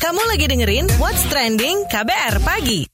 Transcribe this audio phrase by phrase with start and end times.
[0.00, 2.84] Kamu lagi dengerin What's Trending KBR Pagi.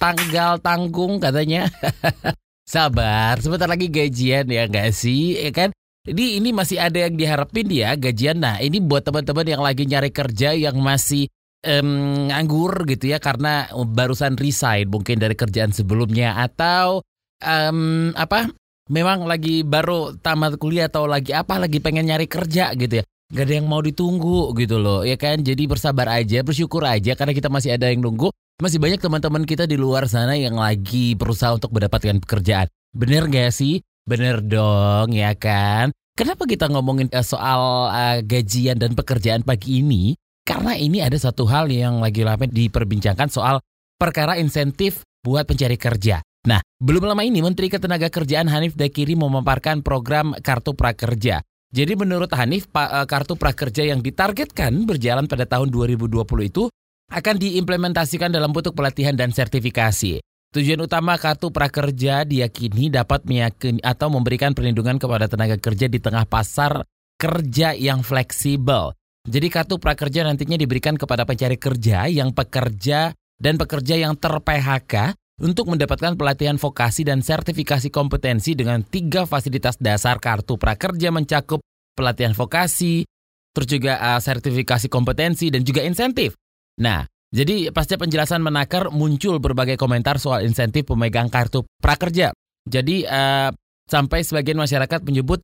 [0.00, 1.68] tanggal tanggung katanya.
[2.72, 5.36] Sabar, sebentar lagi gajian ya nggak sih?
[5.36, 5.74] Ya kan?
[6.08, 8.40] Ini ini masih ada yang diharapin ya gajian.
[8.40, 11.28] Nah, ini buat teman-teman yang lagi nyari kerja yang masih
[11.60, 11.88] em,
[12.32, 17.04] nganggur gitu ya karena barusan resign mungkin dari kerjaan sebelumnya atau
[17.42, 18.46] em, apa?
[18.88, 23.04] Memang lagi baru tamat kuliah atau lagi apa lagi pengen nyari kerja gitu ya.
[23.30, 25.38] Gak ada yang mau ditunggu gitu loh ya kan.
[25.38, 28.34] Jadi bersabar aja, bersyukur aja karena kita masih ada yang nunggu.
[28.58, 32.66] Masih banyak teman-teman kita di luar sana yang lagi berusaha untuk mendapatkan pekerjaan.
[32.90, 33.86] Bener gak sih?
[34.02, 35.94] Bener dong ya kan?
[36.18, 40.18] Kenapa kita ngomongin eh, soal eh, gajian dan pekerjaan pagi ini?
[40.42, 43.62] Karena ini ada satu hal yang lagi ramai diperbincangkan soal
[43.94, 46.18] perkara insentif buat pencari kerja.
[46.50, 51.44] Nah, belum lama ini Menteri Ketenagakerjaan Hanif Dakiri memaparkan program Kartu Prakerja.
[51.70, 56.66] Jadi menurut Hanif, eh, Kartu Prakerja yang ditargetkan berjalan pada tahun 2020 itu
[57.10, 60.22] akan diimplementasikan dalam bentuk pelatihan dan sertifikasi.
[60.50, 66.26] Tujuan utama kartu prakerja diyakini dapat meyakini atau memberikan perlindungan kepada tenaga kerja di tengah
[66.26, 66.82] pasar
[67.14, 68.90] kerja yang fleksibel.
[69.30, 75.72] Jadi kartu prakerja nantinya diberikan kepada pencari kerja yang pekerja dan pekerja yang ter-PHK untuk
[75.72, 81.64] mendapatkan pelatihan vokasi dan sertifikasi kompetensi dengan tiga fasilitas dasar kartu prakerja mencakup
[81.96, 83.08] pelatihan vokasi,
[83.56, 86.36] terus juga uh, sertifikasi kompetensi dan juga insentif.
[86.80, 92.34] Nah, jadi pasca penjelasan menakar muncul berbagai komentar soal insentif pemegang kartu prakerja.
[92.66, 93.50] Jadi eh,
[93.86, 95.38] sampai sebagian masyarakat menyebut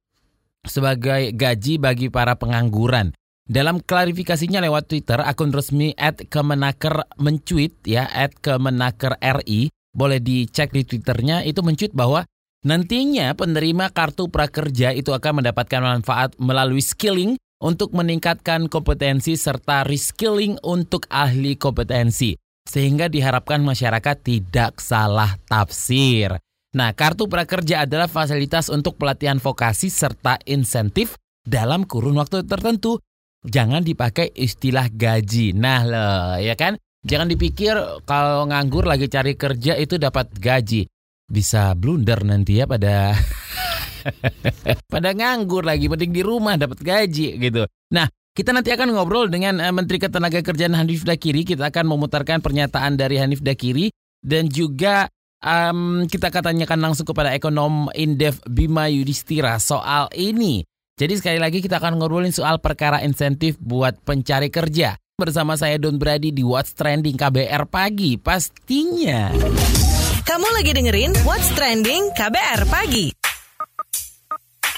[0.67, 3.15] sebagai gaji bagi para pengangguran.
[3.47, 5.95] Dalam klarifikasinya lewat Twitter, akun resmi
[6.27, 8.11] @kemenaker mencuit ya
[8.43, 12.29] @kemenaker RI boleh dicek di Twitternya itu mencuit bahwa
[12.69, 20.61] nantinya penerima kartu prakerja itu akan mendapatkan manfaat melalui skilling untuk meningkatkan kompetensi serta reskilling
[20.61, 22.37] untuk ahli kompetensi.
[22.67, 26.37] Sehingga diharapkan masyarakat tidak salah tafsir.
[26.77, 33.01] Nah, kartu prakerja adalah fasilitas untuk pelatihan vokasi serta insentif dalam kurun waktu tertentu.
[33.47, 35.55] Jangan dipakai istilah gaji.
[35.55, 36.77] Nah, loh, ya kan?
[37.07, 40.91] Jangan dipikir kalau nganggur lagi cari kerja itu dapat gaji.
[41.27, 43.15] Bisa blunder nanti ya pada
[44.93, 47.63] pada nganggur lagi, penting di rumah dapat gaji gitu.
[47.95, 51.47] Nah, kita nanti akan ngobrol dengan eh, Menteri Ketenagakerjaan Hanif Dakiri.
[51.47, 53.87] Kita akan memutarkan pernyataan dari Hanif Dakiri
[54.19, 55.07] dan juga
[55.39, 60.67] em, kita akan tanyakan langsung kepada ekonom Indef Bima Yudhistira soal ini.
[60.99, 64.99] Jadi sekali lagi kita akan ngobrolin soal perkara insentif buat pencari kerja.
[65.17, 69.33] Bersama saya Don Brady di What's Trending KBR Pagi pastinya.
[70.29, 73.17] Kamu lagi dengerin What's Trending KBR Pagi.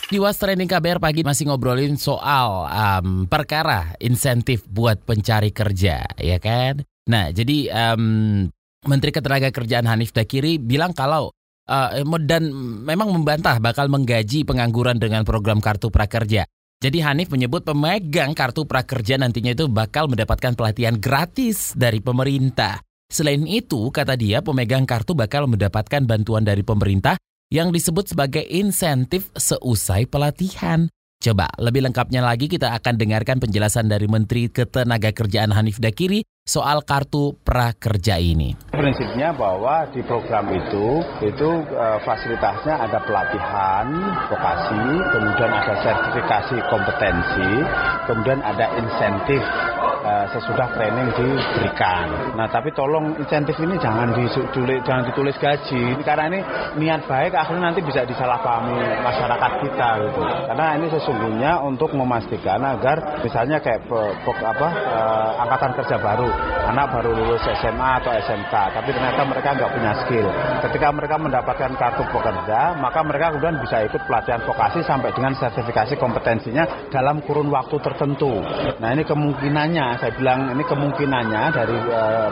[0.06, 6.38] Di Was Trending KBR pagi masih ngobrolin soal um, perkara insentif buat pencari kerja, ya
[6.38, 6.87] kan?
[7.10, 8.47] Nah, jadi um,
[8.87, 11.34] Menteri Ketenagakerjaan Hanif Dakiri bilang kalau
[11.66, 11.91] uh,
[12.22, 12.55] dan
[12.87, 16.47] memang membantah bakal menggaji pengangguran dengan program kartu prakerja.
[16.78, 22.78] Jadi Hanif menyebut pemegang kartu prakerja nantinya itu bakal mendapatkan pelatihan gratis dari pemerintah.
[23.10, 27.18] Selain itu, kata dia, pemegang kartu bakal mendapatkan bantuan dari pemerintah
[27.50, 30.86] yang disebut sebagai insentif seusai pelatihan.
[31.18, 37.34] Coba lebih lengkapnya lagi kita akan dengarkan penjelasan dari Menteri Ketenagakerjaan Hanif Dakiri soal kartu
[37.42, 38.54] prakerja ini.
[38.70, 43.86] Prinsipnya bahwa di program itu itu eh, fasilitasnya ada pelatihan
[44.30, 47.50] vokasi, kemudian ada sertifikasi kompetensi,
[48.06, 49.42] kemudian ada insentif
[50.08, 52.32] eh, sesudah training diberikan.
[52.34, 56.41] Nah, tapi tolong insentif ini jangan ditulis jangan ditulis gaji karena ini
[56.80, 60.22] niat baik akhirnya nanti bisa disalahpahami masyarakat kita gitu.
[60.48, 66.30] Karena ini sesungguhnya untuk memastikan agar misalnya kayak pe- pe- apa eh, angkatan kerja baru
[66.69, 70.28] anak baru lulus SMA atau SMK, tapi ternyata mereka nggak punya skill.
[70.69, 75.96] Ketika mereka mendapatkan kartu pekerja, maka mereka kemudian bisa ikut pelatihan vokasi sampai dengan sertifikasi
[75.96, 78.40] kompetensinya dalam kurun waktu tertentu.
[78.78, 81.76] Nah ini kemungkinannya, saya bilang ini kemungkinannya dari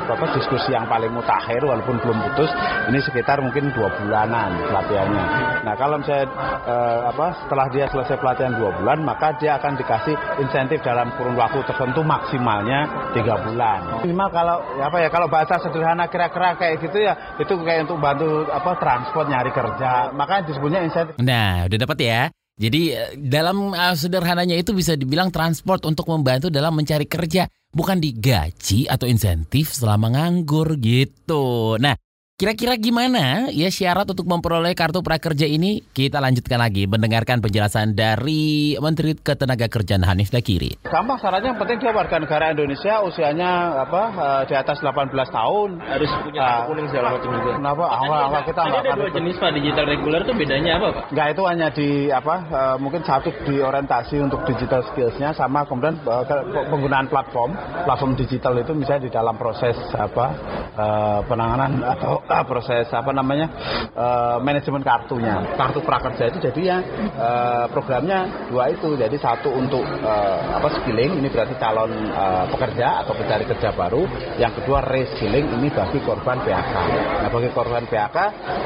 [0.06, 2.50] apa, diskusi yang paling mutakhir walaupun belum putus,
[2.90, 5.26] ini sekitar mungkin dua bulanan pelatihannya.
[5.66, 6.26] Nah kalau misalnya
[6.66, 11.34] eh, apa setelah dia selesai pelatihan dua bulan, maka dia akan dikasih insentif dalam kurun
[11.34, 14.06] waktu tertentu maksimalnya tiga bulan.
[14.06, 17.98] Minimal kalau ya apa ya kalau bahasa sederhana kira-kira kayak gitu ya itu kayak untuk
[17.98, 20.14] bantu apa transport nyari kerja.
[20.14, 21.14] Makanya disebutnya insentif.
[21.18, 22.20] Nah, udah dapat ya.
[22.56, 28.00] Jadi eh, dalam eh, sederhananya itu bisa dibilang transport untuk membantu dalam mencari kerja, bukan
[28.00, 31.76] digaji atau insentif selama nganggur gitu.
[31.76, 31.92] Nah,
[32.36, 35.80] Kira-kira gimana ya syarat untuk memperoleh kartu prakerja ini?
[35.80, 40.84] Kita lanjutkan lagi mendengarkan penjelasan dari Menteri Ketenagakerjaan Hanif Dakiri.
[40.84, 45.80] Gampang syaratnya yang penting dia warga negara Indonesia usianya apa eh, di atas 18 tahun.
[45.80, 47.52] harus punya kartu kuning segala macam juga.
[47.56, 51.04] Kenapa awal awal kita nggak ada dua jenis pak digital reguler itu bedanya apa pak?
[51.16, 55.96] Enggak itu hanya di apa eh, mungkin satu di orientasi untuk digital skillsnya sama kemudian
[56.04, 57.56] ke- penggunaan platform
[57.88, 60.36] platform digital itu misalnya di dalam proses apa
[60.76, 63.46] eh, penanganan atau eh, proses apa namanya
[63.94, 65.54] eh, manajemen kartunya.
[65.54, 66.78] Kartu prakerja itu jadi ya
[67.14, 68.98] eh, programnya dua itu.
[68.98, 74.02] Jadi satu untuk eh, apa skilling ini berarti calon eh, pekerja atau pencari kerja baru.
[74.36, 76.76] Yang kedua reskilling ini bagi korban PHK
[77.20, 78.18] nah bagi korban PHK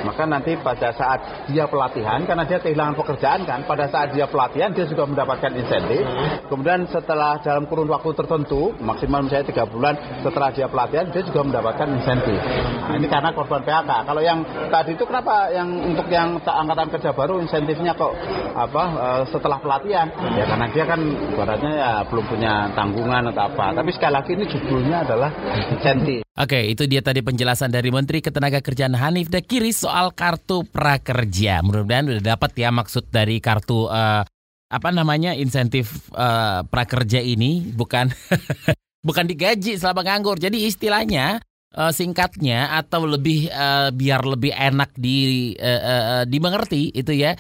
[0.07, 4.71] maka nanti pada saat dia pelatihan karena dia kehilangan pekerjaan kan pada saat dia pelatihan
[4.71, 6.07] dia juga mendapatkan insentif.
[6.47, 11.41] Kemudian setelah dalam kurun waktu tertentu maksimal misalnya tiga bulan setelah dia pelatihan dia juga
[11.43, 12.39] mendapatkan insentif.
[12.87, 16.95] Nah, ini karena korban PHK kalau yang tadi itu kenapa yang untuk yang ta- angkatan
[16.95, 18.15] kerja baru insentifnya kok
[18.55, 20.07] apa eh, setelah pelatihan?
[20.39, 23.75] Ya karena dia kan ibaratnya ya belum punya tanggungan atau apa.
[23.75, 25.31] Tapi sekali lagi ini judulnya adalah
[25.75, 26.23] insentif.
[26.39, 31.61] Oke, itu dia tadi penjelasan dari Menteri Ketenagakerjaan Hanif Dakiri soal kartu prakerja.
[31.61, 34.23] Mudah-mudahan udah dapat ya maksud dari kartu eh,
[34.71, 37.67] apa namanya insentif eh, prakerja ini.
[37.75, 38.15] Bukan
[39.07, 40.41] bukan digaji selama nganggur.
[40.41, 41.43] Jadi istilahnya
[41.75, 47.35] eh, singkatnya atau lebih eh, biar lebih enak di eh, eh, dimengerti itu ya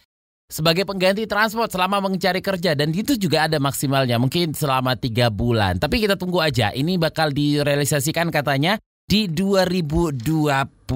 [0.51, 5.79] sebagai pengganti transport selama mencari kerja dan itu juga ada maksimalnya mungkin selama tiga bulan.
[5.79, 6.75] Tapi kita tunggu aja.
[6.75, 8.75] Ini bakal direalisasikan katanya
[9.07, 10.91] di 2020.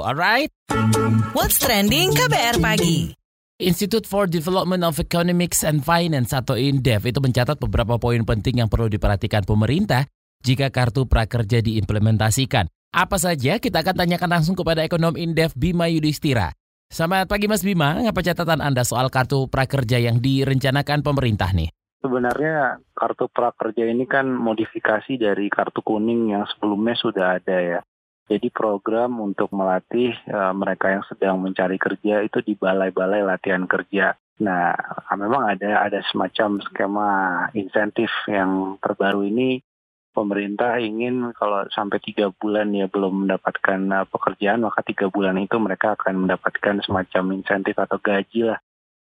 [0.00, 0.48] Alright?
[1.36, 3.12] What's trending KBR pagi.
[3.60, 8.68] Institute for Development of Economics and Finance atau INDEF itu mencatat beberapa poin penting yang
[8.72, 10.10] perlu diperhatikan pemerintah
[10.44, 12.68] jika kartu prakerja diimplementasikan.
[12.94, 16.52] Apa saja kita akan tanyakan langsung kepada ekonom INDEF Bima Yudhistira.
[16.92, 21.72] Selamat pagi Mas Bima, apa catatan Anda soal kartu prakerja yang direncanakan pemerintah nih?
[22.04, 27.80] Sebenarnya kartu prakerja ini kan modifikasi dari kartu kuning yang sebelumnya sudah ada ya.
[28.28, 34.14] Jadi program untuk melatih eh, mereka yang sedang mencari kerja itu di balai-balai latihan kerja.
[34.44, 34.76] Nah,
[35.16, 37.10] memang ada ada semacam skema
[37.56, 39.62] insentif yang terbaru ini
[40.14, 45.58] pemerintah ingin kalau sampai tiga bulan ya belum mendapatkan eh, pekerjaan maka tiga bulan itu
[45.58, 48.58] mereka akan mendapatkan semacam insentif atau gaji lah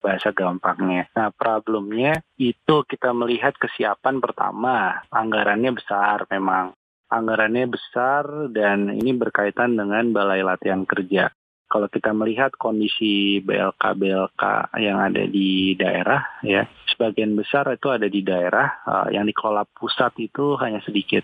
[0.00, 1.12] bahasa gampangnya.
[1.12, 6.72] Nah, problemnya itu kita melihat kesiapan pertama, anggarannya besar memang.
[7.12, 11.28] Anggarannya besar dan ini berkaitan dengan balai latihan kerja.
[11.70, 18.26] Kalau kita melihat kondisi BLK-BLK yang ada di daerah, ya sebagian besar itu ada di
[18.26, 21.22] daerah, eh, yang dikelola pusat itu hanya sedikit.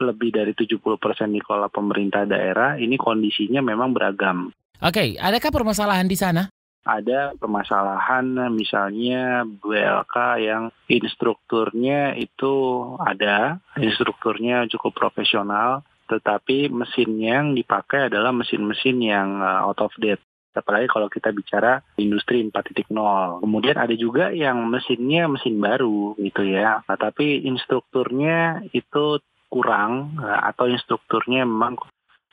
[0.00, 4.48] Lebih dari 70% dikelola pemerintah daerah, ini kondisinya memang beragam
[4.82, 6.50] Oke, adakah permasalahan di sana?
[6.82, 12.54] ada permasalahan misalnya BLK yang instrukturnya itu
[12.98, 20.20] ada, instrukturnya cukup profesional, tetapi mesin yang dipakai adalah mesin-mesin yang uh, out of date.
[20.52, 22.92] Apalagi kalau kita bicara industri 4.0.
[23.40, 26.84] Kemudian ada juga yang mesinnya mesin baru gitu ya.
[26.84, 29.16] Nah, tapi instrukturnya itu
[29.48, 31.80] kurang uh, atau instrukturnya memang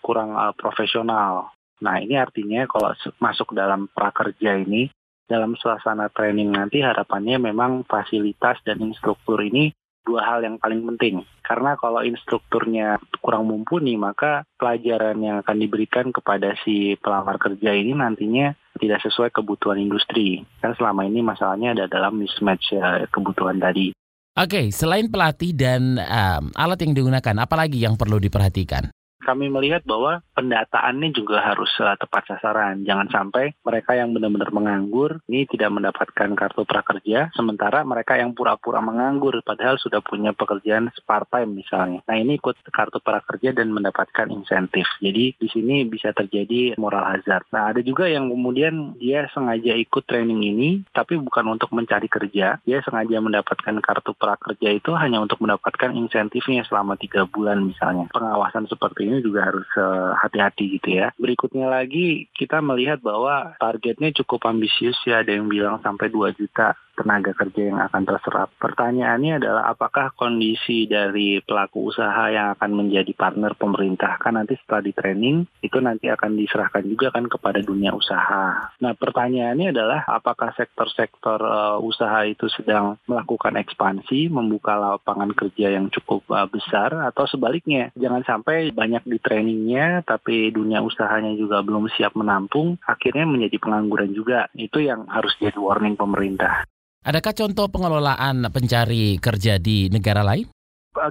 [0.03, 1.55] kurang uh, profesional.
[1.79, 2.91] Nah, ini artinya kalau
[3.23, 4.91] masuk dalam prakerja ini,
[5.23, 9.71] dalam suasana training nanti harapannya memang fasilitas dan instruktur ini
[10.05, 11.25] dua hal yang paling penting.
[11.43, 17.97] Karena kalau instrukturnya kurang mumpuni, maka pelajaran yang akan diberikan kepada si pelamar kerja ini
[17.97, 20.45] nantinya tidak sesuai kebutuhan industri.
[20.61, 23.91] Kan selama ini masalahnya ada dalam mismatch eh, kebutuhan tadi.
[24.39, 28.87] Oke, selain pelatih dan um, alat yang digunakan, apalagi yang perlu diperhatikan?
[29.19, 32.87] Kami melihat bahwa pendataannya juga harus uh, tepat sasaran.
[32.87, 38.79] Jangan sampai mereka yang benar-benar menganggur ini tidak mendapatkan kartu prakerja, sementara mereka yang pura-pura
[38.79, 41.99] menganggur padahal sudah punya pekerjaan part time misalnya.
[42.07, 44.87] Nah ini ikut kartu prakerja dan mendapatkan insentif.
[45.03, 47.45] Jadi di sini bisa terjadi moral hazard.
[47.51, 52.61] Nah ada juga yang kemudian dia sengaja ikut training ini, tapi bukan untuk mencari kerja.
[52.63, 58.07] Dia sengaja mendapatkan kartu prakerja itu hanya untuk mendapatkan insentifnya selama tiga bulan misalnya.
[58.13, 61.09] Pengawasan seperti ini juga harus eh, hati-hati gitu ya.
[61.17, 65.25] Berikutnya lagi kita melihat bahwa targetnya cukup ambisius ya.
[65.25, 68.51] Ada yang bilang sampai 2 juta tenaga kerja yang akan terserap.
[68.59, 74.83] Pertanyaannya adalah apakah kondisi dari pelaku usaha yang akan menjadi partner pemerintah kan nanti setelah
[74.83, 78.75] di training itu nanti akan diserahkan juga kan kepada dunia usaha.
[78.75, 85.87] Nah pertanyaannya adalah apakah sektor-sektor uh, usaha itu sedang melakukan ekspansi, membuka lapangan kerja yang
[85.87, 91.87] cukup uh, besar atau sebaliknya jangan sampai banyak di trainingnya tapi dunia usahanya juga belum
[91.95, 94.49] siap menampung akhirnya menjadi pengangguran juga.
[94.57, 96.65] Itu yang harus jadi warning pemerintah.
[96.99, 100.51] Adakah contoh pengelolaan pencari kerja di negara lain?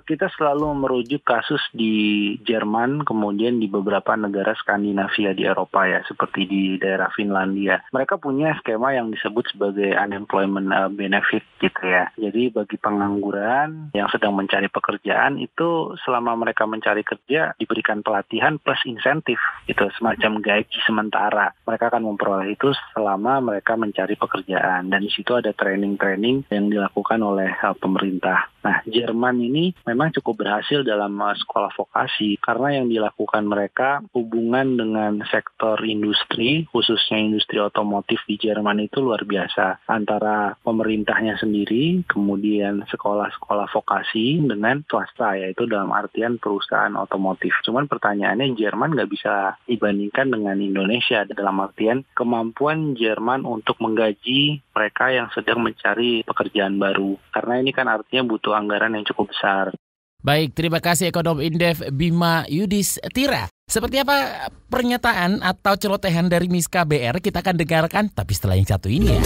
[0.04, 6.44] Kita selalu merujuk kasus di Jerman, kemudian di beberapa negara Skandinavia di Eropa ya, seperti
[6.44, 7.80] di daerah Finlandia.
[7.90, 12.12] Mereka punya skema yang disebut sebagai unemployment uh, benefit gitu ya.
[12.14, 18.80] Jadi bagi pengangguran yang sedang mencari pekerjaan itu selama mereka mencari kerja diberikan pelatihan plus
[18.84, 21.56] insentif itu semacam gaji sementara.
[21.64, 27.20] Mereka akan memperoleh itu selama mereka mencari pekerjaan dan di situ ada training-training yang dilakukan
[27.22, 28.50] oleh uh, pemerintah.
[28.58, 34.74] Nah, Jerman ini memang cukup berhasil dalam uh, sekolah vokasi karena yang dilakukan mereka hubungan
[34.74, 39.86] dengan sektor industri, khususnya industri otomotif di Jerman itu luar biasa.
[39.86, 47.54] Antara pemerintahnya sendiri, kemudian sekolah-sekolah vokasi dengan swasta, yaitu dalam artian perusahaan otomotif.
[47.62, 55.14] Cuman pertanyaannya Jerman nggak bisa dibandingkan dengan Indonesia dalam artian kemampuan Jerman untuk menggaji mereka
[55.14, 57.18] yang sedang mencari pekerjaan baru.
[57.30, 59.70] Karena ini kan artinya butuh butuh anggaran yang cukup besar.
[60.18, 63.46] Baik, terima kasih ekonom Indef Bima Yudis Tira.
[63.70, 68.90] Seperti apa pernyataan atau celotehan dari Miss KBR kita akan dengarkan tapi setelah yang satu
[68.90, 69.20] ini ya.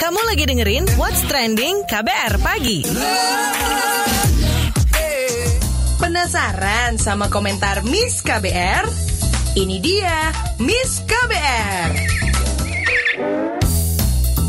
[0.00, 2.80] Kamu lagi dengerin What's Trending KBR Pagi.
[6.00, 8.88] Penasaran sama komentar Miss KBR?
[9.60, 11.90] Ini dia Miss KBR.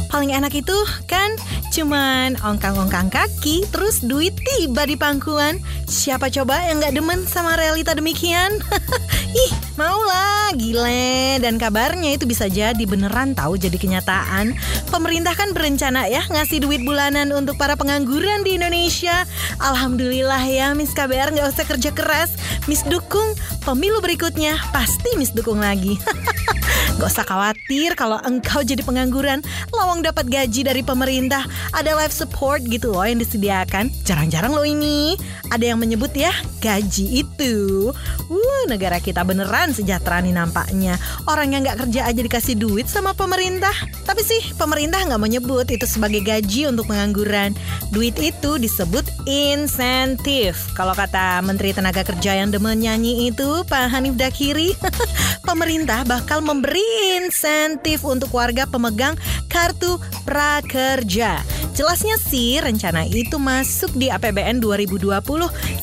[0.07, 0.77] Paling enak itu
[1.11, 1.35] kan
[1.75, 5.59] Cuman ongkang-ongkang kaki, terus duit tiba di pangkuan.
[5.91, 8.63] Siapa coba yang gak demen sama realita demikian?
[9.43, 11.35] Ih, maulah, gile.
[11.43, 14.55] Dan kabarnya itu bisa jadi beneran tahu jadi kenyataan.
[14.87, 19.27] Pemerintah kan berencana ya ngasih duit bulanan untuk para pengangguran di Indonesia.
[19.59, 22.39] Alhamdulillah ya, Miss KBR gak usah kerja keras.
[22.71, 23.35] Miss dukung,
[23.67, 25.99] pemilu berikutnya pasti Miss dukung lagi.
[26.95, 29.43] Gak usah khawatir kalau engkau jadi pengangguran,
[29.75, 31.43] lawang dapat gaji dari pemerintah,
[31.75, 33.91] ada life support gitu loh yang disediakan.
[34.07, 35.19] Jarang-jarang loh ini.
[35.51, 37.89] Ada yang menyebut ya, gaji itu.
[38.27, 40.95] Uh, negara kita beneran sejahtera nih nampaknya.
[41.29, 43.73] Orang yang gak kerja aja dikasih duit sama pemerintah.
[44.03, 47.55] Tapi sih, pemerintah gak mau nyebut itu sebagai gaji untuk pengangguran.
[47.95, 50.57] Duit itu disebut insentif.
[50.75, 54.75] Kalau kata Menteri Tenaga Kerja yang demen nyanyi itu, Pak Hanif Dakiri,
[55.49, 59.15] pemerintah bakal memberi insentif untuk warga pemegang
[59.47, 61.64] kartu prakerja.
[61.75, 65.11] Jelasnya sih rencana itu masuk di APBN 2020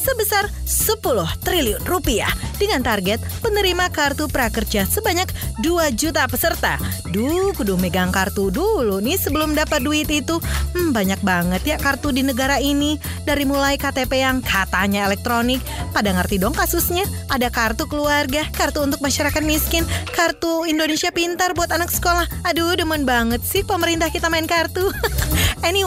[0.00, 5.28] sebesar 10 triliun rupiah dengan target penerima kartu prakerja sebanyak
[5.60, 6.80] 2 juta peserta.
[7.12, 10.40] Duh, kudu megang kartu dulu nih sebelum dapat duit itu.
[10.72, 12.96] Hmm, banyak banget ya kartu di negara ini.
[13.28, 15.60] Dari mulai KTP yang katanya elektronik,
[15.92, 17.04] pada ngerti dong kasusnya.
[17.28, 19.84] Ada kartu keluarga, kartu untuk masyarakat miskin,
[20.16, 22.24] kartu Indonesia Pintar buat anak sekolah.
[22.48, 24.88] Aduh, demen banget sih pemerintah kita main kartu.
[25.68, 25.81] anyway,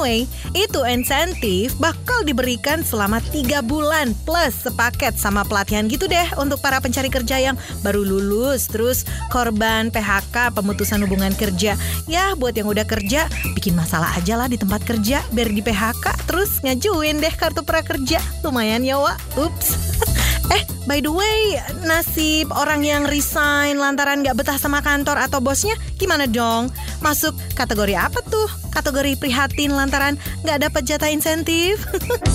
[0.51, 6.83] itu insentif bakal diberikan selama 3 bulan plus sepaket sama pelatihan gitu deh untuk para
[6.83, 11.79] pencari kerja yang baru lulus, terus korban PHK, pemutusan hubungan kerja.
[12.11, 16.27] Ya buat yang udah kerja, bikin masalah aja lah di tempat kerja biar di PHK
[16.27, 18.19] terus ngajuin deh kartu prakerja.
[18.43, 19.17] Lumayan ya Wak.
[19.39, 19.69] Ups.
[20.53, 25.73] Eh, by the way, nasib orang yang resign lantaran gak betah sama kantor atau bosnya
[25.97, 26.69] gimana dong?
[27.01, 28.45] Masuk kategori apa tuh?
[28.69, 31.81] Kategori prihatin lantaran gak dapat jatah insentif?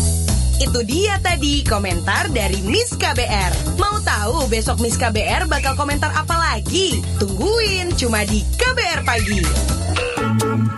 [0.65, 3.81] Itu dia tadi komentar dari Miss KBR.
[3.81, 7.01] Mau tahu besok Miss KBR bakal komentar apa lagi?
[7.17, 9.41] Tungguin cuma di KBR Pagi.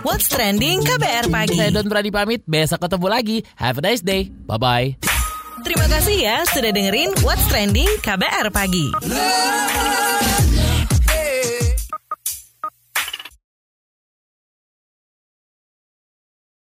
[0.07, 1.59] What's Trending KBR Pagi.
[1.59, 3.37] Saya Don Brady pamit, besok ketemu lagi.
[3.59, 4.31] Have a nice day.
[4.47, 5.12] Bye-bye.
[5.63, 8.91] Terima kasih ya sudah dengerin What's Trending KBR Pagi.